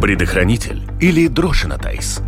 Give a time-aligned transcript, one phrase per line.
[0.00, 2.22] Предохранитель или Дрошина Тайс.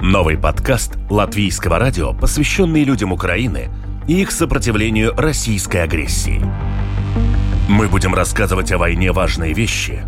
[0.00, 3.68] Новый подкаст латвийского радио, посвященный людям Украины
[4.06, 6.42] и их сопротивлению российской агрессии.
[7.68, 10.00] Мы будем рассказывать о войне важные вещи,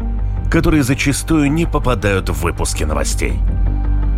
[0.51, 3.35] которые зачастую не попадают в выпуски новостей.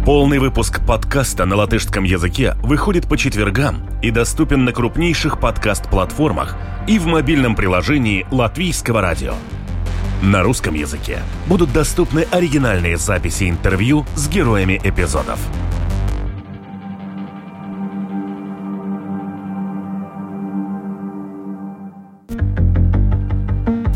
[0.07, 6.57] Полный выпуск подкаста на латышском языке выходит по четвергам и доступен на крупнейших подкаст-платформах
[6.87, 9.35] и в мобильном приложении Латвийского радио–
[10.23, 11.19] на русском языке
[11.49, 15.41] будут доступны оригинальные записи интервью с героями эпизодов.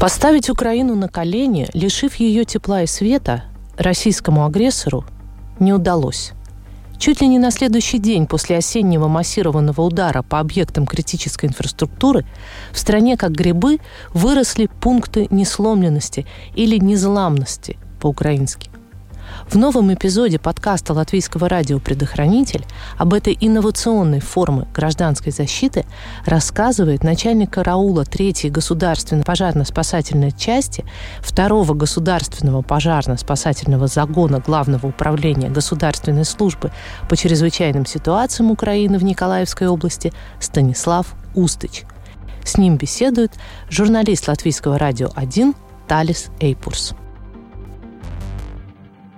[0.01, 3.45] Поставить Украину на колени, лишив ее тепла и света,
[3.79, 5.05] российскому агрессору
[5.59, 6.33] не удалось.
[6.99, 12.25] Чуть ли не на следующий день после осеннего массированного удара по объектам критической инфраструктуры
[12.73, 13.79] в стране как грибы
[14.13, 18.71] выросли пункты несломленности или незламности по-украински.
[19.49, 22.67] В новом эпизоде подкаста Латвийского радио «Предохранитель»
[22.99, 25.87] об этой инновационной форме гражданской защиты
[26.25, 30.85] рассказывает начальник караула 3-й государственной пожарно-спасательной части
[31.23, 36.73] 2-го государственного пожарно-спасательного загона Главного управления Государственной службы
[37.09, 41.85] по чрезвычайным ситуациям Украины в Николаевской области Станислав Устыч.
[42.45, 43.33] С ним беседует
[43.71, 45.55] журналист Латвийского радио 1
[45.87, 46.97] Талис Эйпурс.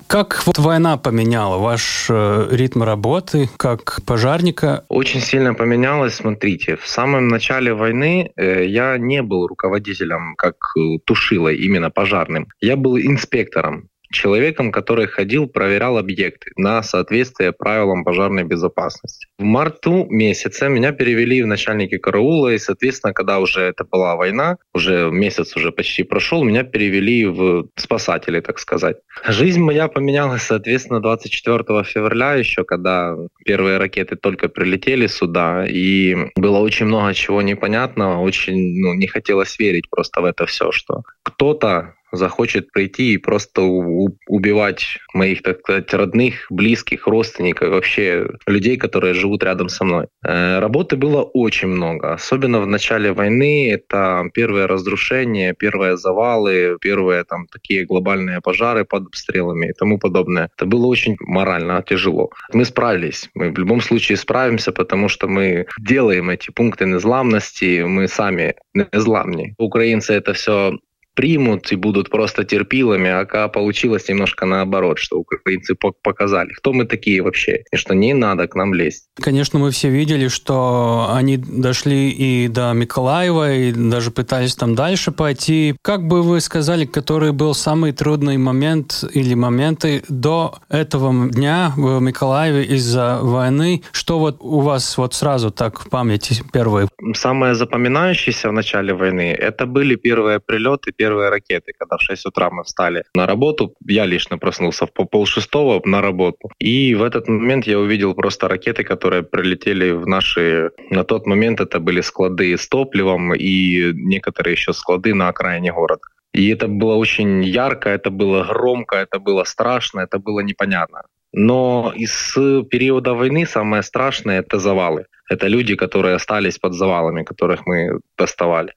[0.09, 4.87] Как вот война поменяла ваш э, ритм работы как пожарника?
[4.89, 6.15] Очень сильно поменялось.
[6.15, 12.49] Смотрите, в самом начале войны э, я не был руководителем как э, тушилой, именно пожарным.
[12.59, 19.27] Я был инспектором человеком, который ходил, проверял объекты на соответствие правилам пожарной безопасности.
[19.39, 24.57] В марту месяце меня перевели в начальники караула, и, соответственно, когда уже это была война,
[24.75, 28.97] уже месяц уже почти прошел, меня перевели в спасатели, так сказать.
[29.27, 36.59] Жизнь моя поменялась, соответственно, 24 февраля еще, когда первые ракеты только прилетели сюда, и было
[36.59, 41.95] очень много чего непонятного, очень ну, не хотелось верить просто в это все, что кто-то
[42.13, 49.43] захочет прийти и просто убивать моих, так сказать, родных, близких, родственников, вообще людей, которые живут
[49.43, 50.07] рядом со мной.
[50.25, 53.71] Э, работы было очень много, особенно в начале войны.
[53.71, 60.51] Это первые разрушения, первые завалы, первые там такие глобальные пожары под обстрелами и тому подобное.
[60.57, 62.31] Это было очень морально тяжело.
[62.53, 68.09] Мы справились, мы в любом случае справимся, потому что мы делаем эти пункты незламности, мы
[68.09, 69.55] сами незламни.
[69.59, 70.79] Украинцы это все
[71.19, 77.23] примут и будут просто терпилами, а получилось немножко наоборот, что украинцы показали, кто мы такие
[77.23, 79.09] вообще, и что не надо к нам лезть.
[79.21, 85.11] Конечно, мы все видели, что они дошли и до Миколаева, и даже пытались там дальше
[85.11, 85.75] пойти.
[85.83, 92.01] Как бы вы сказали, который был самый трудный момент или моменты до этого дня в
[92.01, 93.83] Миколаеве из-за войны?
[93.91, 96.87] Что вот у вас вот сразу так в памяти первые?
[97.15, 102.27] Самое запоминающееся в начале войны, это были первые прилеты, первые первые ракеты, когда в 6
[102.27, 103.75] утра мы встали на работу.
[103.89, 106.51] Я лично проснулся в пол шестого на работу.
[106.61, 110.71] И в этот момент я увидел просто ракеты, которые прилетели в наши...
[110.91, 116.03] На тот момент это были склады с топливом и некоторые еще склады на окраине города.
[116.35, 121.03] И это было очень ярко, это было громко, это было страшно, это было непонятно.
[121.33, 122.35] Но из
[122.71, 125.05] периода войны самое страшное— это завалы.
[125.31, 128.73] Это люди, которые остались под завалами, которых мы доставали.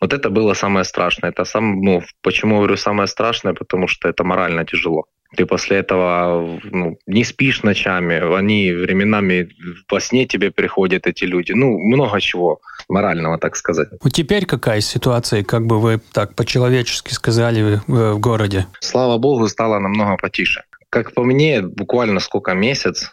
[0.00, 1.30] Вот это было самое страшное.
[1.30, 5.06] Это сам, ну, почему говорю самое страшное, потому что это морально тяжело.
[5.36, 9.50] Ты после этого ну, не спишь ночами, они временами
[9.90, 11.52] во сне тебе приходят эти люди.
[11.52, 13.88] Ну, много чего морального, так сказать.
[14.02, 18.66] Вот теперь какая ситуация, как бы вы так по-человечески сказали в, в городе?
[18.80, 20.62] Слава богу, стало намного потише.
[20.88, 23.12] Как по мне, буквально сколько месяц,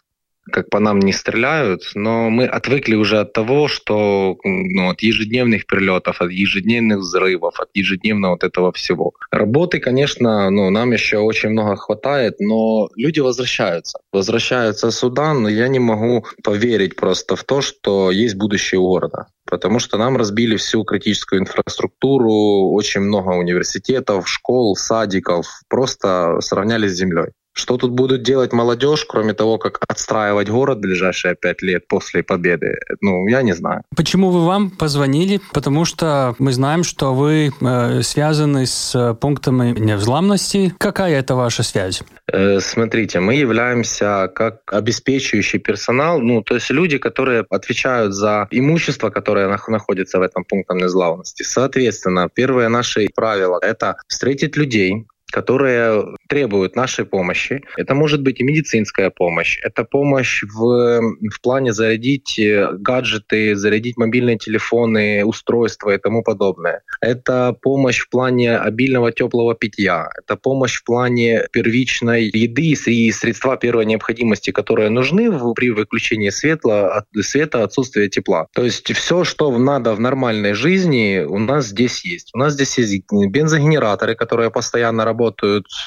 [0.51, 5.66] как по нам не стреляют, но мы отвыкли уже от того, что ну, от ежедневных
[5.66, 9.13] прилетов, от ежедневных взрывов, от ежедневного вот этого всего.
[9.31, 13.99] Работы, конечно, ну, нам еще очень много хватает, но люди возвращаются.
[14.11, 19.28] Возвращаются сюда, но я не могу поверить просто в то, что есть будущее у города.
[19.49, 26.93] Потому что нам разбили всю критическую инфраструктуру, очень много университетов, школ, садиков, просто сравняли с
[26.93, 27.31] землей.
[27.57, 32.78] Что тут будут делать молодежь, кроме того, как отстраивать город ближайшие пять лет после победы?
[32.99, 33.84] Ну, я не знаю.
[33.96, 35.40] Почему вы вам позвонили?
[35.53, 40.75] Потому что мы знаем, что вы э, связаны с э, пунктами невзламности.
[40.78, 42.03] Какая это ваша связь?
[42.28, 49.11] Э, смотрите, мы являемся как обеспечивающий персонал, ну, то есть люди, которые отвечают за имущество,
[49.11, 51.43] которое находится в этом пункте незглавности.
[51.43, 57.61] Соответственно, первое наше правило— это встретить людей, которые требуют нашей помощи.
[57.77, 63.97] Это может быть и медицинская помощь, это помощь в, в плане зарядить э, гаджеты, зарядить
[63.97, 66.81] мобильные телефоны, устройства и тому подобное.
[67.01, 73.57] Это помощь в плане обильного теплого питья, это помощь в плане первичной еды и средства
[73.57, 78.47] первой необходимости, которые нужны при выключении света, света отсутствия тепла.
[78.53, 82.31] То есть все, что надо в нормальной жизни, у нас здесь есть.
[82.33, 85.15] У нас здесь есть бензогенераторы, которые постоянно работают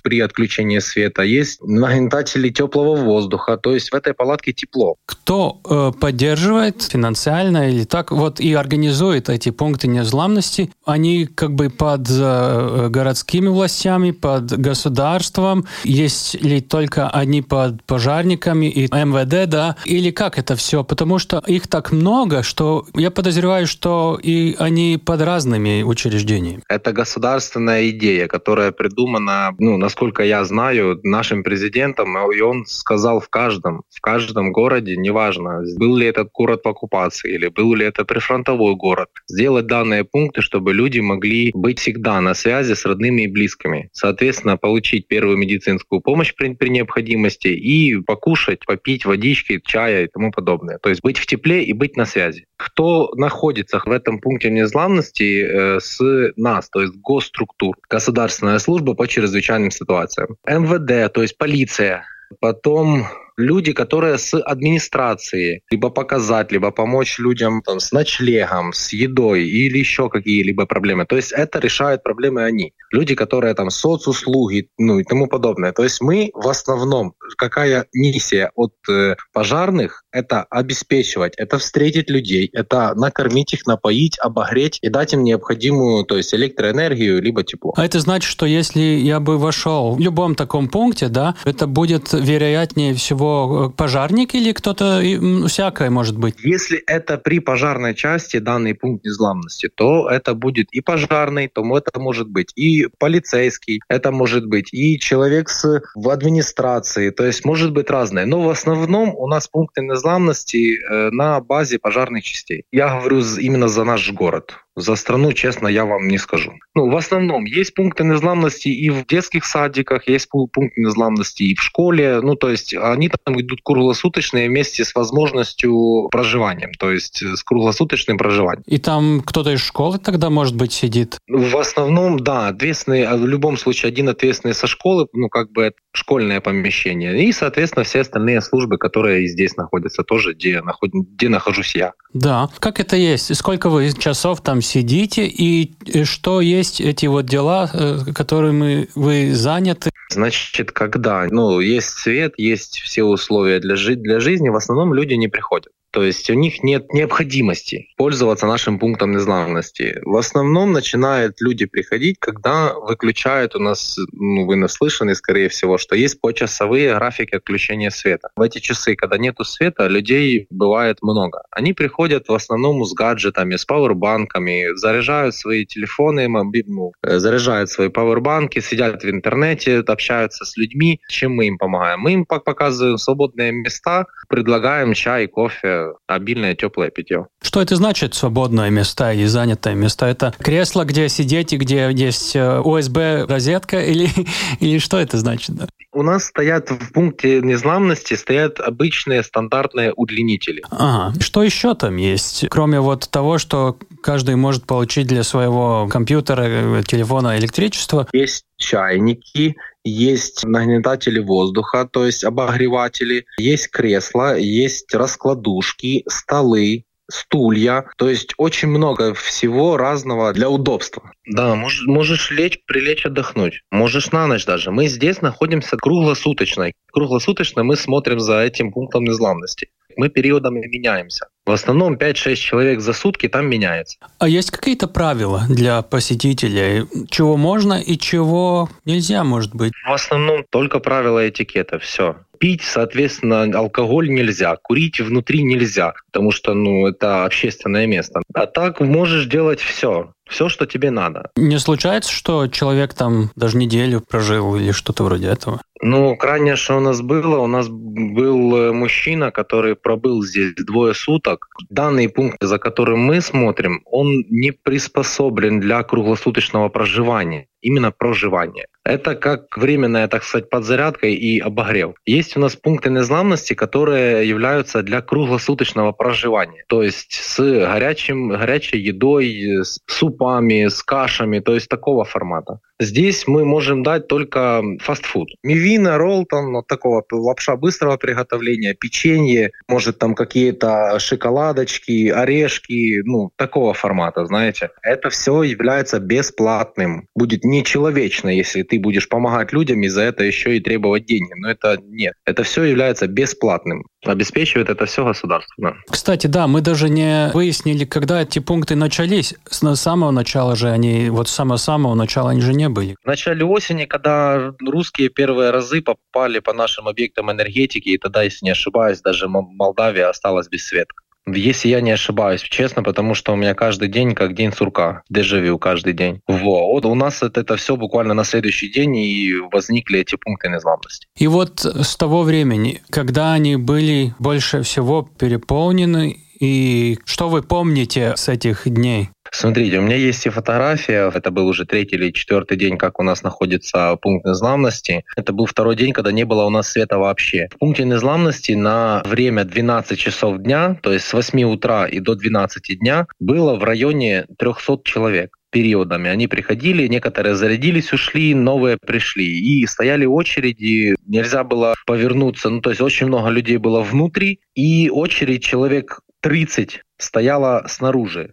[0.02, 4.96] при отключении света, есть нагнетатели теплого воздуха, то есть в этой палатке тепло.
[5.06, 10.70] Кто э, поддерживает финансально или так вот и организует эти пункты незламности?
[10.84, 15.66] Они как бы под э, городскими властями, под государством?
[15.84, 19.76] Есть ли только они под пожарниками и МВД, да?
[19.84, 20.84] Или как это все?
[20.84, 26.62] Потому что их так много, что я подозреваю, что и они под разными учреждениями.
[26.68, 29.17] Это государственная идея, которая придумана,
[29.58, 35.62] ну, насколько я знаю, нашим президентом, и он сказал в каждом, в каждом городе, неважно,
[35.78, 40.42] был ли этот город в оккупации или был ли это прифронтовой город, сделать данные пункты,
[40.42, 43.90] чтобы люди могли быть всегда на связи с родными и близкими.
[43.92, 50.30] Соответственно, получить первую медицинскую помощь при, при необходимости и покушать, попить водички, чая и тому
[50.30, 50.78] подобное.
[50.78, 52.47] То есть быть в тепле и быть на связи.
[52.58, 56.00] Кто находится в этом пункте незламности э, с
[56.36, 62.04] нас, то есть госструктур, государственная служба по чрезвычайным ситуациям, МВД, то есть полиция,
[62.40, 63.06] потом
[63.38, 69.78] люди, которые с администрацией, либо показать, либо помочь людям там, с ночлегом, с едой или
[69.78, 71.06] еще какие-либо проблемы.
[71.06, 72.74] То есть это решают проблемы они.
[72.90, 75.72] Люди, которые там соцуслуги, ну и тому подобное.
[75.72, 82.50] То есть мы в основном, какая миссия от э, пожарных, это обеспечивать, это встретить людей,
[82.52, 87.72] это накормить их, напоить, обогреть и дать им необходимую, то есть электроэнергию, либо тепло.
[87.76, 92.12] А это значит, что если я бы вошел в любом таком пункте, да, это будет
[92.12, 95.02] вероятнее всего Э, пожарник или кто-то
[95.48, 96.36] всякое может быть?
[96.42, 102.00] Если это при пожарной части данный пункт незламности, то это будет и пожарный, то это
[102.00, 107.72] может быть и полицейский, это может быть и человек с, в администрации, то есть может
[107.72, 108.26] быть разное.
[108.26, 112.64] Но в основном у нас пункты незламности э, на базе пожарных частей.
[112.72, 114.56] Я говорю именно за наш город.
[114.78, 116.52] За страну, честно, я вам не скажу.
[116.74, 121.62] Ну, в основном есть пункты незламности и в детских садиках, есть пункты незламности и в
[121.62, 122.20] школе.
[122.22, 128.18] Ну, то есть они там идут круглосуточные вместе с возможностью проживания, то есть с круглосуточным
[128.18, 128.62] проживанием.
[128.66, 131.18] И там кто-то из школы тогда, может быть, сидит?
[131.26, 135.64] В основном, да, ответственный, а в любом случае один ответственный со школы, ну, как бы
[135.64, 137.24] это школьное помещение.
[137.24, 140.90] И, соответственно, все остальные службы, которые здесь находятся, тоже, где, наход...
[140.92, 141.92] где нахожусь я.
[142.14, 142.48] Да.
[142.60, 143.34] Как это есть?
[143.34, 149.90] Сколько вы часов там сидите и что есть эти вот дела, э, которыми вы заняты?
[150.10, 155.14] Значит, когда ну, есть свет, есть все условия для, жи- для жизни, в основном люди
[155.14, 155.72] не приходят.
[155.90, 160.00] То есть у них нет необходимости пользоваться нашим пунктом незламности.
[160.04, 165.96] В основном начинают люди приходить, когда выключают у нас, ну, вы наслышаны, скорее всего, что
[165.96, 168.28] есть почасовые графики отключения света.
[168.36, 171.42] В эти часы, когда нету света, людей бывает много.
[171.50, 177.88] Они приходят в основном с гаджетами, с пауэрбанками, заряжают свои телефоны, ну, э, заряжают свои
[177.88, 181.00] пауэрбанки, сидят в интернете, общаются с людьми.
[181.08, 182.00] Чем мы им помогаем?
[182.00, 187.26] Мы им показываем свободные места, предлагаем чай, кофе, обильное теплое питье.
[187.42, 190.06] Что это значит, свободное места и занятое место?
[190.06, 194.08] Это кресло, где сидеть и где есть USB-розетка э, или,
[194.60, 195.54] или что это значит?
[195.56, 195.66] Да?
[195.92, 200.62] У нас стоят в пункте незламности стоят обычные стандартные удлинители.
[200.70, 201.18] Ага.
[201.20, 202.46] Что еще там есть?
[202.50, 208.06] Кроме вот того, что каждый может получить для своего компьютера, э, телефона электричество?
[208.12, 209.56] Есть чайники,
[209.88, 218.68] есть нагнетатели воздуха, то есть обогреватели, есть кресла, есть раскладушки, столы, стулья, то есть очень
[218.68, 221.12] много всего разного для удобства.
[221.26, 224.70] Да, можешь, можешь лечь, прилечь отдохнуть, можешь на ночь даже.
[224.70, 226.70] Мы здесь находимся круглосуточно.
[226.92, 229.70] Круглосуточно мы смотрим за этим пунктом незламности.
[229.96, 231.26] Мы периодами меняемся.
[231.48, 233.96] В основном 5-6 человек за сутки там меняется.
[234.18, 236.84] А есть какие-то правила для посетителей?
[237.08, 239.72] Чего можно и чего нельзя, может быть?
[239.86, 242.16] В основном только правила этикета, все.
[242.38, 248.20] Пить, соответственно, алкоголь нельзя, курить внутри нельзя, потому что, ну, это общественное место.
[248.34, 251.30] А так можешь делать все все, что тебе надо.
[251.36, 255.60] Не случается, что человек там даже неделю прожил или что-то вроде этого?
[255.80, 260.92] Ну, крайнее, что у нас было, у нас был э, мужчина, который пробыл здесь двое
[260.92, 261.46] суток.
[261.70, 268.66] Данный пункт, за которым мы смотрим, он не приспособлен для круглосуточного проживания именно проживание.
[268.88, 271.92] Это как временная, так сказать, подзарядка и обогрев.
[272.06, 276.64] Есть у нас пункты незламности, которые являются для круглосуточного проживания.
[276.68, 282.60] То есть с горячим, горячей едой, с супами, с кашами, то есть такого формата.
[282.80, 285.30] Здесь мы можем дать только фастфуд.
[285.42, 293.32] Мивина, ролл, там, вот такого лапша быстрого приготовления, печенье, может там какие-то шоколадочки, орешки, ну,
[293.36, 294.70] такого формата, знаете.
[294.82, 297.08] Это все является бесплатным.
[297.16, 301.32] Будет нечеловечно, если ты будешь помогать людям и за это еще и требовать деньги.
[301.36, 302.14] Но это нет.
[302.24, 303.84] Это все является бесплатным.
[304.04, 305.54] Обеспечивает это все государство.
[305.58, 305.74] Да.
[305.88, 309.34] Кстати, да, мы даже не выяснили, когда эти пункты начались.
[309.48, 312.96] С самого начала же они, вот с самого-самого начала они же не были.
[313.02, 318.44] В начале осени, когда русские первые разы попали по нашим объектам энергетики, и тогда, если
[318.44, 320.94] не ошибаюсь, даже Молдавия осталась без света.
[321.26, 325.58] Если я не ошибаюсь, честно, потому что у меня каждый день как день сурка, дежавю
[325.58, 326.20] каждый день.
[326.26, 330.48] Во, вот у нас это, это все буквально на следующий день и возникли эти пункты
[330.48, 331.06] незламности.
[331.16, 338.14] И вот с того времени, когда они были больше всего переполнены, и что вы помните
[338.16, 339.10] с этих дней?
[339.32, 341.10] Смотрите, у меня есть и фотография.
[341.14, 345.04] Это был уже третий или четвертый день, как у нас находится пункт незламности.
[345.16, 347.48] Это был второй день, когда не было у нас света вообще.
[347.50, 352.14] В пункте незламности на время 12 часов дня, то есть с 8 утра и до
[352.14, 356.10] 12 дня, было в районе 300 человек периодами.
[356.10, 359.38] Они приходили, некоторые зарядились, ушли, новые пришли.
[359.38, 362.50] И стояли очереди, нельзя было повернуться.
[362.50, 368.32] Ну, то есть очень много людей было внутри, и очередь человек 30 стояла снаружи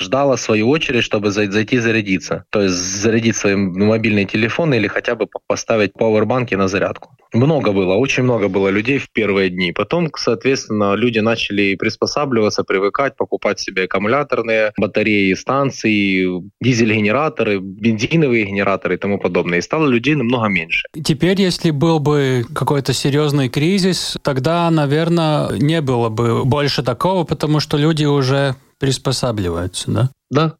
[0.00, 2.44] ждала свою очередь, чтобы зайти зарядиться.
[2.50, 7.16] То есть зарядить свой мобильный телефон или хотя бы поставить пауэрбанки на зарядку.
[7.32, 9.72] Много было, очень много было людей в первые дни.
[9.72, 16.26] Потом, соответственно, люди начали приспосабливаться, привыкать, покупать себе аккумуляторные батареи, станции,
[16.60, 19.58] дизель-генераторы, бензиновые генераторы и тому подобное.
[19.58, 20.88] И стало людей намного меньше.
[21.04, 27.60] Теперь, если был бы какой-то серьезный кризис, тогда, наверное, не было бы больше такого, потому
[27.60, 30.10] что люди уже приспосабливаются, да?
[30.30, 30.56] Да.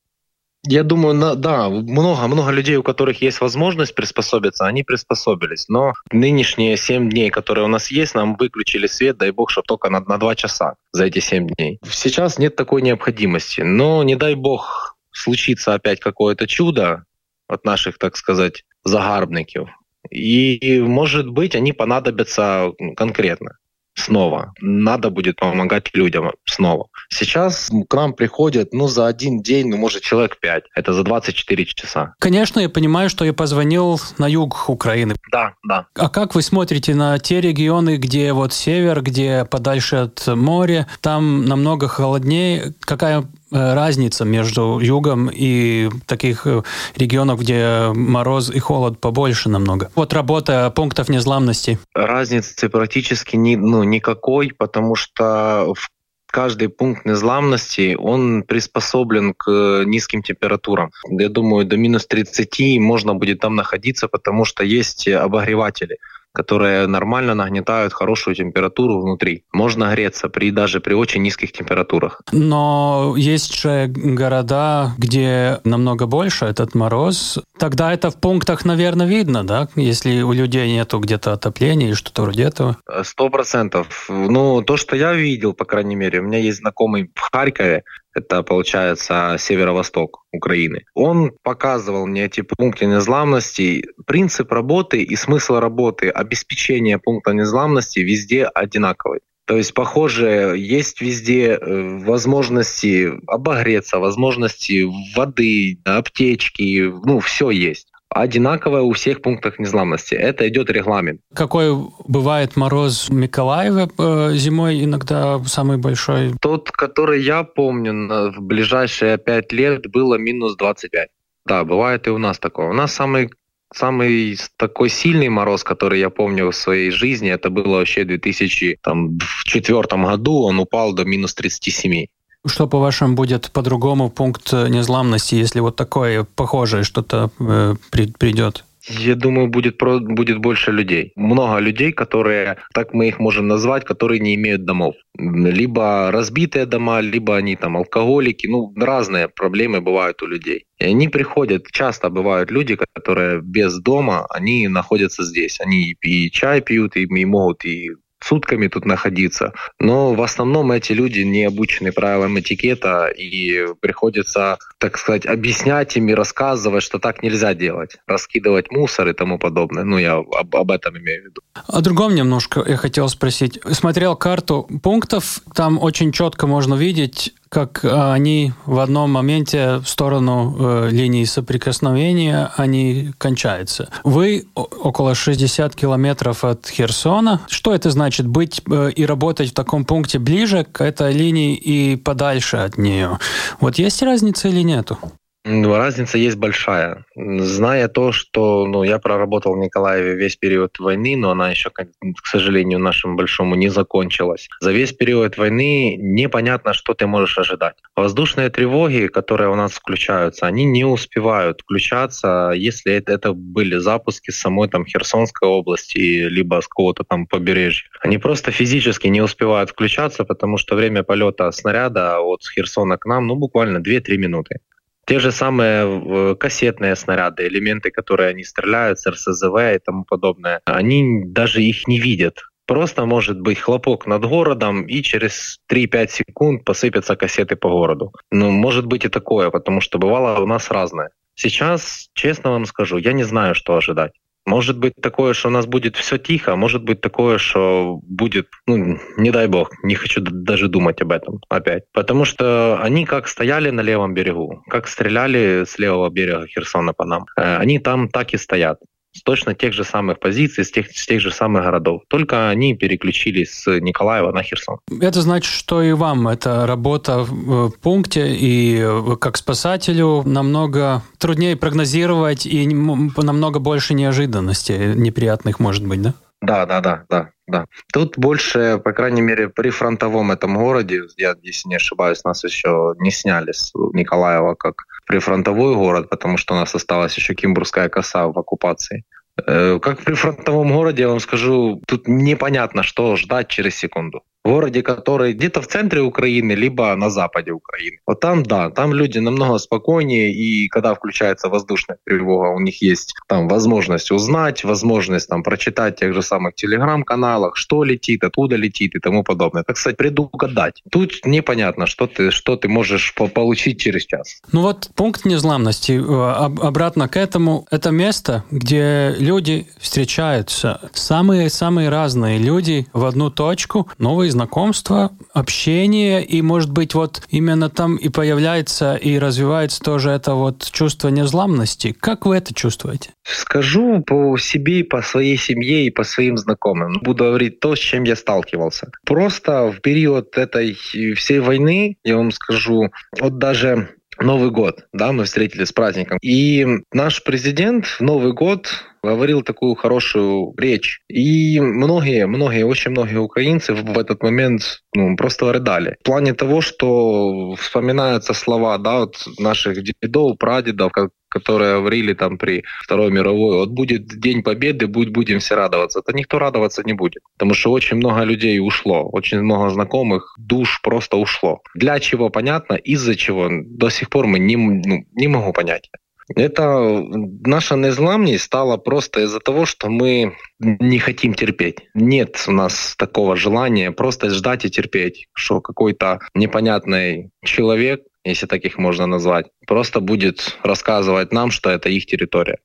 [0.67, 5.65] Я думаю, да, много, много людей, у которых есть возможность приспособиться, они приспособились.
[5.69, 9.89] Но нынешние 7 дней, которые у нас есть, нам выключили свет, дай бог, чтобы только
[9.89, 11.81] на, на 2 часа за эти 7 дней.
[11.91, 13.62] Сейчас нет такой необходимости.
[13.62, 17.05] Но не дай бог случится опять какое-то чудо
[17.49, 19.71] от наших, так сказать, загарбников.
[20.11, 23.57] И, может быть, они понадобятся конкретно
[24.00, 24.52] снова.
[24.61, 26.88] Надо будет помогать людям снова.
[27.09, 30.64] Сейчас к нам приходят, ну, за один день, ну, может, человек пять.
[30.75, 32.14] Это за 24 часа.
[32.19, 35.14] Конечно, я понимаю, что я позвонил на юг Украины.
[35.30, 35.87] Да, да.
[35.95, 41.45] А как вы смотрите на те регионы, где вот север, где подальше от моря, там
[41.45, 42.75] намного холоднее?
[42.80, 46.62] Какая разница между югом и таких э,
[46.97, 49.90] регионов, где мороз и холод побольше намного?
[49.95, 51.78] Вот работа пунктов незламности.
[51.95, 55.90] Разницы практически ни, ну, никакой, потому что в
[56.30, 60.90] каждый пункт незламности, он приспособлен к низким температурам.
[61.09, 65.99] Я думаю, до минус 30 можно будет там находиться, потому что есть обогреватели
[66.33, 69.45] которые нормально нагнетают хорошую температуру внутри.
[69.53, 72.23] Можно греться при, даже при очень низких температурах.
[72.33, 77.39] Но есть же города, где намного больше этот мороз.
[77.59, 79.69] Тогда это в пунктах, наверное, видно, да?
[79.77, 82.77] Если у людей нету где-то отопления или что-то вроде этого.
[83.03, 84.07] Сто процентов.
[84.09, 88.43] Ну, то, что я видел, по крайней мере, у меня есть знакомый в Харькове, это
[88.43, 90.85] получается северо-восток Украины.
[90.95, 93.85] Он показывал мне эти пункты незламности.
[94.07, 99.21] Принцип работы и смысл работы, обеспечение пункта незламности везде одинаковый.
[99.47, 104.87] То есть, похоже, есть везде э, возможности обогреться, возможности
[105.17, 110.14] воды, аптечки, ну, все есть одинаковая у всех пунктах незламности.
[110.14, 111.21] Это идет регламент.
[111.35, 111.73] Какой
[112.07, 116.33] бывает мороз в Миколаеве э, зимой иногда самый большой?
[116.40, 121.09] Тот, который я помню, в ближайшие пять лет было минус 25.
[121.47, 122.69] Да, бывает и у нас такое.
[122.69, 123.31] У нас самый
[123.73, 129.83] самый такой сильный мороз, который я помню в своей жизни, это было вообще в 2004
[130.02, 132.07] году, он упал до минус 37.
[132.47, 138.65] Что, по-вашему, будет по-другому пункт незламности, если вот такое похожее что-то э, при, придет?
[138.89, 141.13] я думаю, будет, будет больше людей.
[141.17, 144.95] Много людей, которые, так мы их можем назвать, которые не имеют домов.
[145.19, 148.47] Либо разбитые дома, либо они там алкоголики.
[148.47, 150.65] Ну, разные проблемы бывают у людей.
[150.79, 155.61] И они приходят, часто бывают люди, которые без дома, они находятся здесь.
[155.61, 159.53] Они и чай пьют, и, и могут и сутками тут находиться.
[159.79, 166.09] Но в основном эти люди не обучены правилам этикета, и приходится, так сказать, объяснять им
[166.09, 167.97] и рассказывать, что так нельзя делать.
[168.07, 169.85] Раскидывать мусор и тому подобное.
[169.85, 171.41] Ну, я об, об этом имею в виду.
[171.67, 173.61] О другом немножко я хотел спросить.
[173.73, 179.88] Смотрел карту пунктов, там очень четко можно видеть, как э, они в одном моменте в
[179.88, 183.90] сторону э, линии соприкосновения они кончаются.
[184.04, 187.40] Вы около 60 километров от Херсона.
[187.49, 191.97] Что это значит быть э, и работать в таком пункте ближе к этой линии и
[191.97, 193.19] подальше от нее?
[193.59, 194.99] Вот есть разница или нету?
[195.45, 197.07] Разница есть большая.
[197.17, 202.27] Зная то, что ну, я проработал в Николаеве весь период войны, но она еще, к
[202.27, 204.49] сожалению, нашему большому не закончилась.
[204.61, 207.77] За весь период войны непонятно, что ты можешь ожидать.
[207.97, 214.31] Воздушные тревоги, которые у нас включаются, они не успевают включаться, если это, это были запуски
[214.31, 217.89] самой там Херсонской области, либо с какого-то там побережья.
[218.03, 223.27] Они просто физически не успевают включаться, потому что время полета снаряда от Херсона к нам,
[223.27, 224.61] ну, буквально 2-3 минуты.
[225.11, 231.25] Те же самые кассетные снаряды, элементы, которые они стреляют с РСЗВ и тому подобное, они
[231.25, 232.45] даже их не видят.
[232.64, 238.12] Просто может быть хлопок над городом, и через 3-5 секунд посыпятся кассеты по городу.
[238.31, 241.11] Ну, может быть и такое, потому что бывало у нас разное.
[241.35, 244.12] Сейчас, честно вам скажу, я не знаю, что ожидать.
[244.47, 248.99] Может быть такое, что у нас будет все тихо, может быть такое, что будет, ну,
[249.17, 251.85] не дай бог, не хочу даже думать об этом опять.
[251.93, 257.05] Потому что они как стояли на левом берегу, как стреляли с левого берега Херсона по
[257.05, 258.79] нам, э, они там так и стоят
[259.12, 262.02] с точно тех же самых позиций, с тех, с тех же самых городов.
[262.09, 264.79] Только они переключились с Николаева на Херсон.
[265.00, 268.85] Это значит, что и вам эта работа в пункте и
[269.21, 276.14] как спасателю намного труднее прогнозировать и намного больше неожиданностей неприятных может быть, да?
[276.43, 277.67] Да, да, да, да, да.
[277.93, 282.95] Тут больше, по крайней мере, при фронтовом этом городе, я, если не ошибаюсь, нас еще
[282.99, 284.76] не сняли с Николаева как
[285.11, 289.02] прифронтовой город, потому что у нас осталась еще Кимбурская коса в оккупации.
[289.47, 294.83] Э, как при фронтовом городе, я вам скажу, тут непонятно, что ждать через секунду городе,
[294.83, 297.99] который где-то в центре Украины, либо на западе Украины.
[298.07, 303.15] Вот там, да, там люди намного спокойнее, и когда включается воздушная тревога, у них есть
[303.29, 308.99] там возможность узнать, возможность там прочитать тех же самых телеграм-каналах, что летит, откуда летит и
[308.99, 309.63] тому подобное.
[309.63, 310.83] Так сказать, предугадать.
[310.91, 314.41] Тут непонятно, что ты, что ты можешь получить через час.
[314.53, 316.33] Ну вот пункт незламности, э,
[316.67, 324.29] обратно к этому, это место, где люди встречаются, самые-самые разные люди в одну точку, новые
[324.30, 330.69] знакомства, общение, и, может быть, вот именно там и появляется и развивается тоже это вот
[330.71, 331.95] чувство незламности.
[331.99, 333.10] Как вы это чувствуете?
[333.25, 337.00] Скажу по себе, по своей семье и по своим знакомым.
[337.02, 338.90] Буду говорить то, с чем я сталкивался.
[339.04, 343.90] Просто в период этой всей войны, я вам скажу, вот даже
[344.23, 346.19] Новый год, да, мы встретились с праздником.
[346.23, 348.69] И наш президент в Новый год
[349.02, 351.00] говорил такую хорошую речь.
[351.09, 355.97] И многие, многие, очень многие украинцы в этот момент ну, просто рыдали.
[356.00, 362.38] В плане того, что вспоминаются слова да, вот наших дедов, прадедов, как которые говорили там
[362.38, 366.00] при Второй мировой, вот будет День Победы, будь, будем все радоваться.
[366.00, 370.80] Это никто радоваться не будет, потому что очень много людей ушло, очень много знакомых душ
[370.82, 371.60] просто ушло.
[371.75, 375.90] Для чего понятно, из-за чего до сих пор мы не, ну, не могу понять.
[376.36, 377.02] Это
[377.45, 381.78] наша незламность стала просто из-за того, что мы не хотим терпеть.
[381.95, 388.65] Нет у нас такого желания просто ждать и терпеть, что какой-то непонятный человек, если так
[388.65, 392.59] их можно назвать, просто будет рассказывать нам, что это их территория.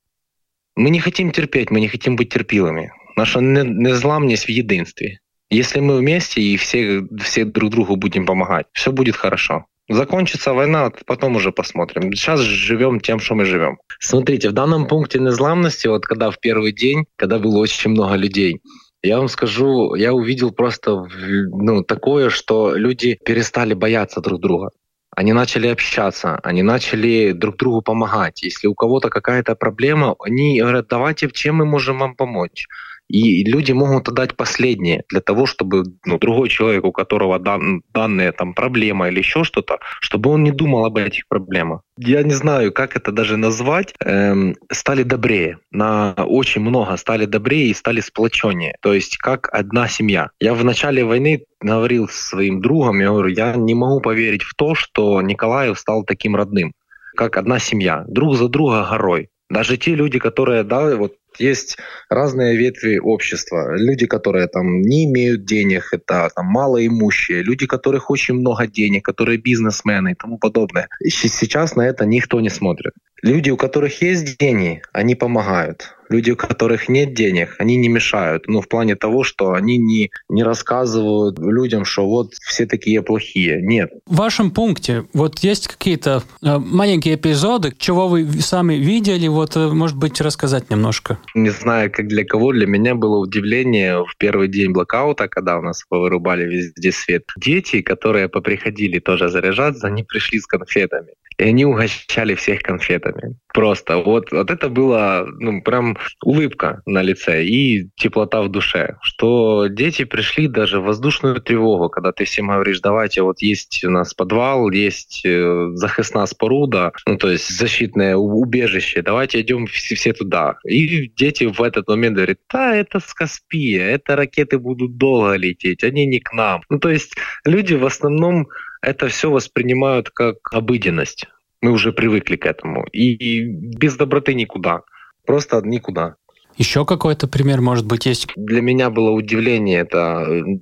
[0.75, 2.91] Мы не хотим терпеть, мы не хотим быть терпилами.
[3.15, 5.19] Наша незламность в единстве.
[5.49, 9.65] Если мы вместе и все, все друг другу будем помогать, все будет хорошо.
[9.87, 12.11] Закончится война, потом уже посмотрим.
[12.13, 13.77] Сейчас живем тем, что мы живем.
[13.99, 18.61] Смотрите, в данном пункте незламности, вот когда в первый день, когда было очень много людей,
[19.03, 21.05] я вам скажу, я увидел просто
[21.51, 24.71] ну, такое, что люди перестали бояться друг друга.
[25.15, 28.43] Они начали общаться, они начали друг другу помогать.
[28.43, 32.67] Если у кого-то какая-то проблема, они говорят, давайте, чем мы можем вам помочь.
[33.07, 38.31] И люди могут отдать последнее для того, чтобы ну, другой человек, у которого дан, данная
[38.31, 41.81] там проблема или еще что-то, чтобы он не думал об этих проблемах.
[41.97, 45.59] Я не знаю, как это даже назвать, эм, стали добрее.
[45.71, 48.75] На очень много стали добрее и стали сплоченнее.
[48.81, 50.29] То есть как одна семья.
[50.39, 54.75] Я в начале войны говорил своим другом, я говорю, я не могу поверить в то,
[54.75, 56.73] что Николаев стал таким родным,
[57.15, 59.29] как одна семья, друг за друга горой.
[59.49, 61.77] Даже те люди, которые, да, вот есть
[62.09, 63.75] разные ветви общества.
[63.75, 69.37] Люди, которые там не имеют денег, это там малоимущие, люди, которых очень много денег, которые
[69.37, 70.87] бизнесмены и тому подобное.
[70.99, 72.93] И сейчас на это никто не смотрит.
[73.21, 75.95] Люди, у которых есть деньги, они помогают.
[76.09, 78.47] Люди, у которых нет денег, они не мешают.
[78.47, 83.61] Ну, в плане того, что они не, не рассказывают людям, что вот все такие плохие.
[83.61, 83.91] Нет.
[84.05, 89.69] В вашем пункте вот есть какие-то э, маленькие эпизоды, чего вы сами видели, вот, э,
[89.69, 91.17] может быть, рассказать немножко?
[91.33, 95.61] Не знаю, как для кого, для меня было удивление в первый день блокаута, когда у
[95.61, 97.23] нас вырубали везде свет.
[97.37, 103.35] Дети, которые поприходили тоже заряжаться, они пришли с конфетами и они угощали всех конфетами.
[103.53, 109.67] Просто вот, вот это было ну, прям улыбка на лице и теплота в душе, что
[109.67, 114.13] дети пришли даже в воздушную тревогу, когда ты всем говоришь, давайте, вот есть у нас
[114.13, 120.55] подвал, есть э, захисна споруда, ну то есть защитное убежище, давайте идем все, туда.
[120.65, 125.83] И дети в этот момент говорят, да, это с Каспия, это ракеты будут долго лететь,
[125.83, 126.61] они не к нам.
[126.69, 128.47] Ну то есть люди в основном
[128.81, 131.27] это все воспринимают как обыденность.
[131.61, 132.85] Мы уже привыкли к этому.
[132.91, 134.81] И без доброты никуда.
[135.25, 136.15] Просто никуда.
[136.57, 138.27] Еще какой-то пример, может быть, есть?
[138.35, 140.59] Для меня было удивление, это э,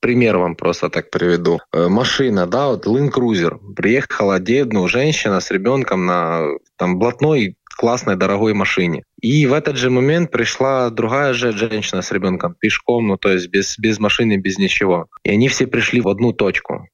[0.00, 1.60] пример вам просто так приведу.
[1.72, 3.58] Э, машина, да, вот Land Cruiser.
[3.74, 6.42] Приехала одна женщина с ребенком на
[6.76, 9.04] там блатной классной, дорогой машине.
[9.22, 13.48] И в этот же момент пришла другая же женщина с ребенком пешком, ну то есть
[13.48, 15.06] без, без машины, без ничего.
[15.24, 16.86] И они все пришли в одну точку.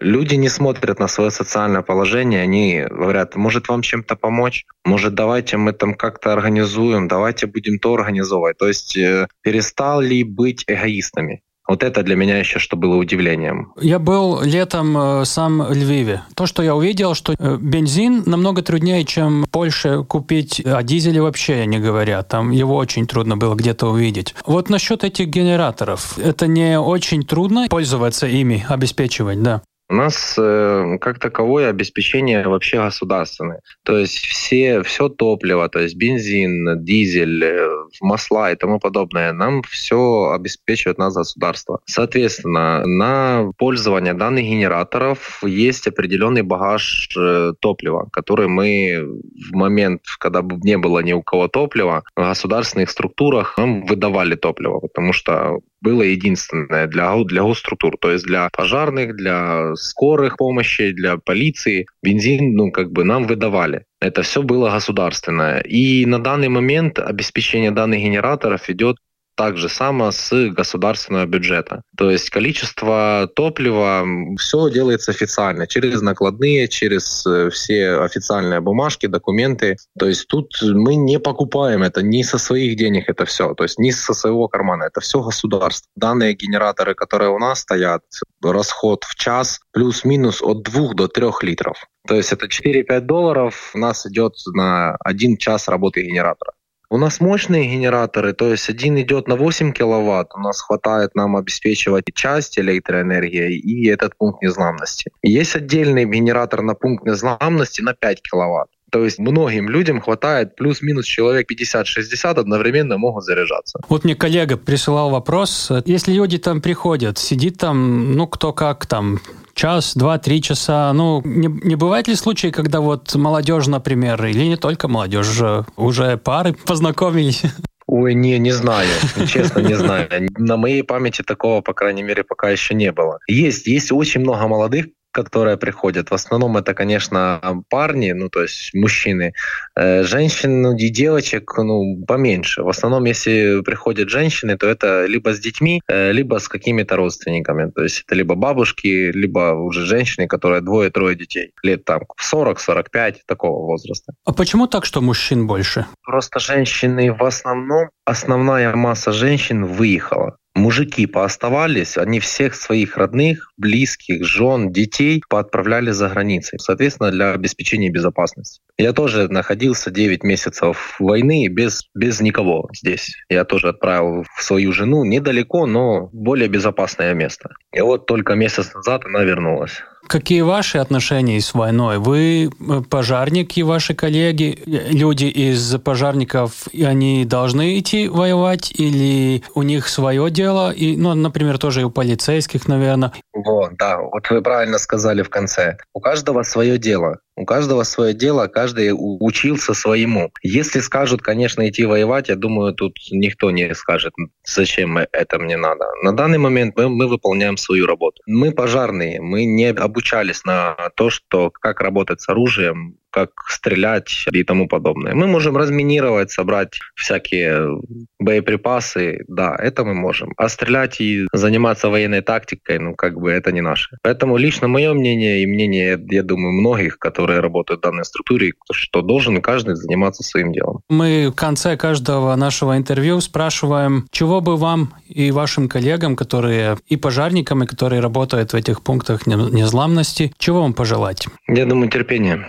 [0.00, 5.56] Люди не смотрят на свое социальное положение, они говорят, может вам чем-то помочь, может давайте
[5.56, 8.58] мы там как-то организуем, давайте будем то организовывать.
[8.58, 11.42] То есть э, перестали быть эгоистами.
[11.68, 13.74] Вот это для меня еще что было удивлением.
[13.78, 16.22] Я был летом э, сам в Львиве.
[16.34, 21.20] То, что я увидел, что э, бензин намного труднее, чем в Польше купить, а дизеле
[21.20, 22.22] вообще не говоря.
[22.22, 24.34] Там его очень трудно было где-то увидеть.
[24.46, 26.18] Вот насчет этих генераторов.
[26.18, 29.60] Это не очень трудно пользоваться ими, обеспечивать, да?
[29.90, 33.62] У нас э, как таковое обеспечение вообще государственное.
[33.84, 37.68] То есть все, все топливо, то есть бензин, дизель, э,
[38.02, 41.80] масла и тому подобное, нам все обеспечивает нас государство.
[41.86, 49.06] Соответственно, на пользование данных генераторов есть определенный багаж э, топлива, который мы
[49.50, 54.80] в момент, когда не было ни у кого топлива, в государственных структурах нам выдавали топливо,
[54.80, 61.16] потому что было единственное для, для госструктур, то есть для пожарных, для скорых помощи, для
[61.18, 61.86] полиции.
[62.02, 63.84] Бензин, ну, как бы нам выдавали.
[64.00, 65.60] Это все было государственное.
[65.60, 68.96] И на данный момент обеспечение данных генераторов идет
[69.38, 71.82] так же само с государственного бюджета.
[71.96, 74.04] То есть количество топлива,
[74.36, 79.76] все делается официально, через накладные, через э, все официальные бумажки, документы.
[79.96, 83.78] То есть тут мы не покупаем это ни со своих денег это все, то есть
[83.78, 85.88] ни со своего кармана, это все государство.
[85.94, 88.02] Данные генераторы, которые у нас стоят,
[88.42, 91.76] расход в час плюс-минус от 2 до 3 литров.
[92.08, 96.52] То есть это 4-5 долларов у нас идет на один час работы генератора.
[96.90, 101.36] У нас мощные генераторы, то есть один идет на 8 киловатт, у нас хватает нам
[101.36, 105.10] обеспечивать часть электроэнергии и этот пункт незламности.
[105.22, 108.70] есть отдельный генератор на пункт незламности на 5 киловатт.
[108.90, 113.80] То есть многим людям хватает плюс-минус человек 50-60 одновременно могут заряжаться.
[113.90, 115.70] Вот мне коллега присылал вопрос.
[115.84, 119.20] Если люди там приходят, сидит там, ну, кто как там,
[119.58, 120.92] час, два, три часа.
[120.92, 125.42] Ну, не, не бывает ли случаи, когда вот молодежь, например, или не только молодежь,
[125.76, 127.42] уже пары познакомились?
[127.86, 128.88] Ой, не, не знаю,
[129.26, 130.08] честно, не знаю.
[130.36, 133.18] На моей памяти такого, по крайней мере, пока еще не было.
[133.26, 134.86] Есть, есть очень много молодых,
[135.18, 136.10] которые приходят.
[136.10, 139.32] В основном это, конечно, парни, ну, то есть мужчины.
[139.76, 142.62] Э, женщин ну, и девочек, ну, поменьше.
[142.62, 147.70] В основном, если приходят женщины, то это либо с детьми, э, либо с какими-то родственниками.
[147.70, 151.52] То есть это либо бабушки, либо уже женщины, которые двое-трое детей.
[151.64, 152.02] Лет там
[152.32, 154.12] 40-45, такого возраста.
[154.24, 155.86] А почему так, что мужчин больше?
[156.04, 164.24] Просто женщины в основном, основная масса женщин выехала мужики пооставались, они всех своих родных, близких,
[164.24, 168.60] жен, детей поотправляли за границей, соответственно, для обеспечения безопасности.
[168.76, 173.16] Я тоже находился 9 месяцев войны без, без никого здесь.
[173.28, 177.50] Я тоже отправил свою жену недалеко, но более безопасное место.
[177.72, 179.82] И вот только месяц назад она вернулась.
[180.08, 181.98] Какие ваши отношения с войной?
[181.98, 189.86] Вы э, пожарники, ваши коллеги, люди из пожарников, они должны идти воевать или у них
[189.88, 190.70] свое дело?
[190.70, 193.12] И, ну, например, тоже и у полицейских, наверное.
[193.34, 195.76] Вот, да, вот вы правильно сказали в конце.
[195.92, 197.18] У каждого свое дело.
[197.38, 200.32] У каждого свое дело, каждый учился своему.
[200.42, 204.12] Если скажут, конечно, идти воевать, я думаю, тут никто не скажет,
[204.44, 205.84] зачем это мне надо.
[206.02, 208.20] На данный момент мы, мы выполняем свою работу.
[208.26, 214.44] Мы пожарные, мы не обучались на то, что как работать с оружием, как стрелять и
[214.44, 215.14] тому подобное.
[215.14, 217.80] Мы можем разминировать, собрать всякие
[218.18, 220.32] боеприпасы, да, это мы можем.
[220.36, 223.96] А стрелять и заниматься военной тактикой, ну, как бы это не наше.
[224.02, 229.02] Поэтому лично мое мнение и мнение, я думаю, многих, которые работают в данной структуре, что
[229.02, 230.80] должен каждый заниматься своим делом.
[230.88, 236.96] Мы в конце каждого нашего интервью спрашиваем, чего бы вам и вашим коллегам, которые и
[236.96, 241.26] пожарникам, и которые работают в этих пунктах незламности, чего вам пожелать?
[241.46, 242.46] Я думаю, терпение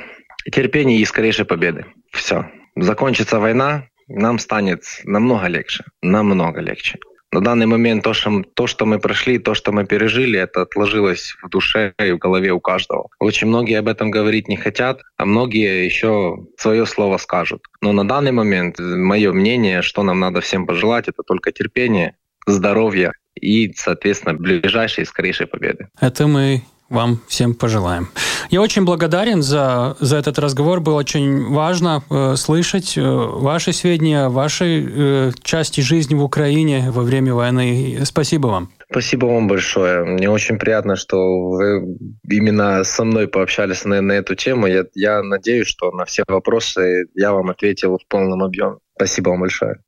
[0.49, 1.85] терпение и скорейшей победы.
[2.11, 2.49] Все.
[2.75, 5.83] Закончится война, нам станет намного легче.
[6.01, 6.97] Намного легче.
[7.31, 11.35] На данный момент то что, то, что мы прошли, то, что мы пережили, это отложилось
[11.43, 13.09] в душе и в голове у каждого.
[13.19, 17.61] Очень многие об этом говорить не хотят, а многие еще свое слово скажут.
[17.81, 22.15] Но на данный момент мое мнение, что нам надо всем пожелать, это только терпение,
[22.47, 25.87] здоровье и, соответственно, ближайшей и скорейшей победы.
[26.01, 28.09] Это мы вам всем пожелаем.
[28.49, 30.79] Я очень благодарен за, за этот разговор.
[30.79, 37.03] Было очень важно э, слышать э, ваши сведения, вашей э, части жизни в Украине во
[37.03, 37.99] время войны.
[38.05, 38.69] Спасибо вам.
[38.91, 40.03] Спасибо вам большое.
[40.03, 41.17] Мне очень приятно, что
[41.49, 41.95] вы
[42.27, 44.65] именно со мной пообщались на, на эту тему.
[44.65, 48.77] Я, я надеюсь, что на все вопросы я вам ответил в полном объеме.
[48.95, 49.79] Спасибо вам большое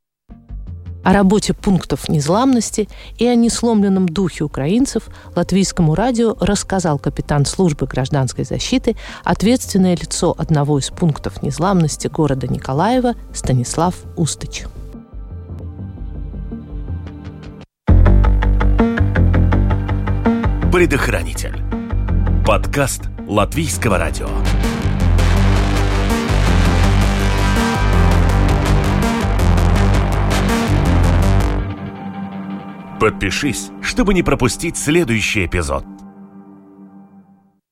[1.04, 2.88] о работе пунктов незламности
[3.18, 10.80] и о несломленном духе украинцев латвийскому радио рассказал капитан службы гражданской защиты, ответственное лицо одного
[10.80, 14.66] из пунктов незламности города Николаева Станислав Устыч.
[20.72, 21.62] Предохранитель.
[22.46, 24.30] Подкаст Латвийского радио.
[33.02, 35.84] Подпишись, чтобы не пропустить следующий эпизод.